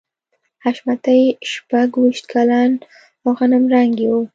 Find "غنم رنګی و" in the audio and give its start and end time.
3.37-4.15